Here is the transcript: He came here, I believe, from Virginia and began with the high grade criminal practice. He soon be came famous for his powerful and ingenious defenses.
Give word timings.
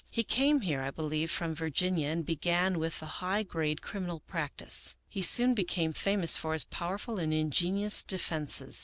He 0.09 0.23
came 0.23 0.61
here, 0.61 0.81
I 0.81 0.89
believe, 0.89 1.29
from 1.29 1.53
Virginia 1.53 2.07
and 2.07 2.25
began 2.25 2.79
with 2.79 2.99
the 3.01 3.05
high 3.21 3.43
grade 3.43 3.83
criminal 3.83 4.21
practice. 4.21 4.95
He 5.07 5.21
soon 5.21 5.53
be 5.53 5.63
came 5.63 5.93
famous 5.93 6.35
for 6.35 6.53
his 6.53 6.63
powerful 6.63 7.19
and 7.19 7.31
ingenious 7.31 8.01
defenses. 8.03 8.79